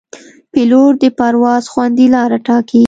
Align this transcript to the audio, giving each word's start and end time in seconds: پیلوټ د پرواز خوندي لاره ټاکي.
پیلوټ 0.51 0.93
د 1.01 1.03
پرواز 1.17 1.63
خوندي 1.71 2.07
لاره 2.15 2.37
ټاکي. 2.47 2.79